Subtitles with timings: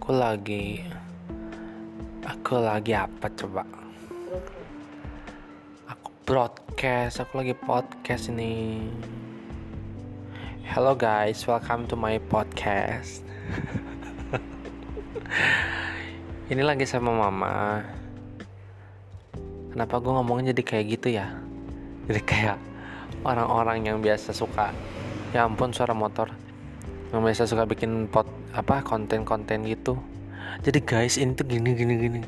[0.00, 0.80] aku lagi
[2.24, 3.68] aku lagi apa coba?
[5.92, 8.88] Aku broadcast aku lagi podcast ini.
[10.64, 13.20] Hello guys welcome to my podcast.
[16.48, 17.84] Ini lagi sama mama.
[19.68, 21.28] Kenapa gue ngomongnya jadi kayak gitu ya?
[22.08, 22.56] Jadi kayak
[23.20, 24.72] orang-orang yang biasa suka.
[25.36, 26.32] Ya ampun suara motor
[27.10, 29.98] yang biasa suka bikin pot apa konten-konten gitu
[30.62, 32.20] jadi guys ini tuh gini gini gini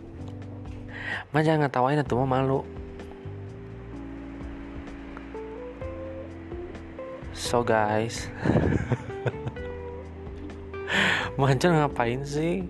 [1.31, 2.61] mah jangan ngetawain tuh mah malu
[7.33, 8.27] so guys
[11.41, 12.69] Mancan ngapain sih?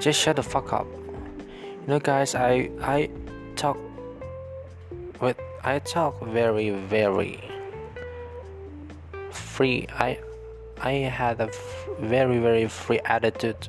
[0.00, 0.88] Just shut the fuck up.
[1.84, 3.12] You know guys, I I
[3.54, 3.76] talk
[5.20, 7.38] with I talk very very
[9.54, 10.18] free i
[10.80, 11.48] i had a
[12.00, 13.68] very very free attitude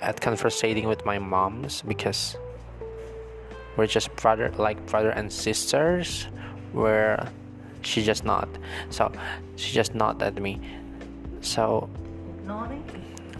[0.00, 2.36] at conversating with my moms because
[3.76, 6.28] we're just brother like brother and sisters
[6.72, 7.28] where
[7.86, 8.48] she just not
[8.90, 9.10] so
[9.54, 10.60] she just not at me.
[11.40, 11.88] So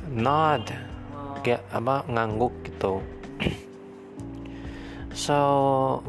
[0.06, 0.70] nod
[1.42, 3.02] get apa ngangguk gitu.
[5.16, 6.04] So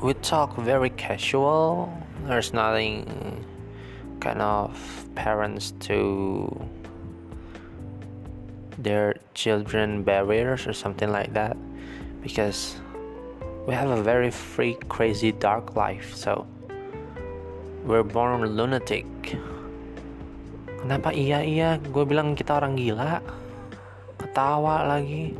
[0.00, 1.92] we talk very casual.
[2.24, 3.04] There's nothing
[4.22, 4.70] kind of
[5.18, 6.46] parents to
[8.78, 11.58] their children barriers or something like that.
[12.22, 12.78] Because
[13.66, 16.46] we have a very free crazy dark life so
[17.82, 19.06] we're born lunatic.
[20.82, 21.70] Kenapa iya iya?
[21.82, 23.18] Gue bilang kita orang gila.
[24.22, 25.34] Ketawa lagi.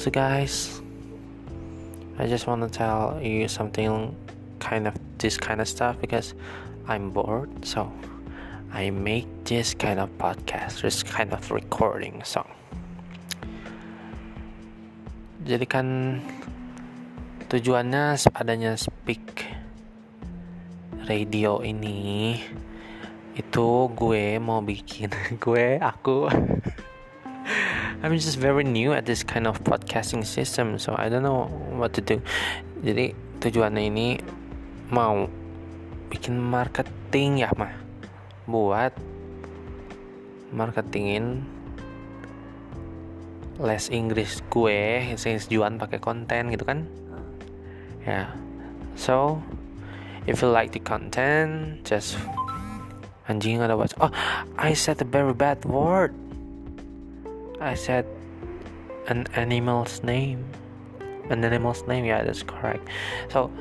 [0.00, 0.80] So guys
[2.16, 4.16] I just want to tell you something
[4.58, 6.34] kind of this kind of stuff because
[6.88, 7.92] I'm bored, so
[8.72, 12.24] I make this kind of podcast, this kind of recording.
[12.24, 12.48] So,
[15.44, 15.86] jadi kan
[17.52, 19.52] tujuannya adanya speak
[21.04, 22.40] radio ini
[23.36, 25.12] itu gue mau bikin
[25.44, 26.28] gue aku
[28.00, 31.98] I'm just very new at this kind of podcasting system, so I don't know what
[31.98, 32.22] to do.
[32.80, 33.10] Jadi
[33.42, 34.08] tujuannya ini
[34.94, 35.26] mau
[36.08, 37.72] bikin marketing ya mah
[38.48, 38.96] buat
[40.52, 41.44] marketingin
[43.58, 45.18] les Inggris gue yang
[45.50, 46.86] juan pakai konten gitu kan?
[48.06, 48.24] Ya.
[48.24, 48.28] Yeah.
[48.94, 49.42] so
[50.24, 52.16] if you like the content just
[53.28, 54.10] anjing ada what oh
[54.56, 56.16] I said a very bad word.
[57.60, 58.06] I said
[59.10, 60.46] an animal's name.
[61.28, 62.88] An animal's name yeah that's correct.
[63.28, 63.52] So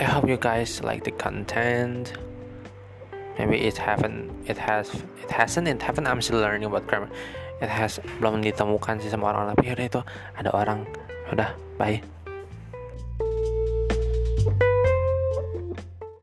[0.00, 2.16] I hope you guys like the content.
[3.36, 4.88] Maybe it haven't, it has,
[5.20, 6.06] it hasn't, it haven't.
[6.06, 7.12] I'm still learning about grammar.
[7.60, 10.00] It has belum ditemukan sih sama orang tapi yaudah itu
[10.40, 10.88] ada orang.
[11.28, 12.00] Udah, bye.